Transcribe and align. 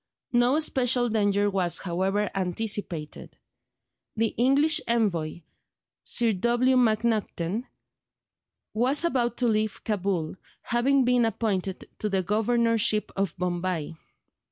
No 0.33 0.59
special 0.59 1.09
danger 1.09 1.47
was, 1.47 1.77
however, 1.77 2.27
anticipated; 2.33 3.37
the 4.15 4.29
English 4.35 4.81
envoy, 4.87 5.41
Sir 6.01 6.33
W. 6.33 6.75
MacNaghten, 6.75 7.65
was 8.73 9.05
about 9.05 9.37
to 9.37 9.47
leave 9.47 9.83
Cabul, 9.83 10.37
having 10.63 11.05
been 11.05 11.23
appointed 11.23 11.87
to 11.99 12.09
the 12.09 12.23
Governorship 12.23 13.11
of 13.15 13.37
Bombay. 13.37 13.95